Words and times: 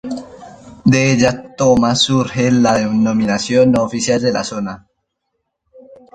De 0.83 1.11
ella 1.13 1.53
toma 1.55 1.93
surge 1.93 2.49
la 2.51 2.73
denominación 2.73 3.71
no 3.71 3.83
oficial 3.83 4.19
de 4.19 4.33
la 4.33 4.43
zona. 4.43 4.87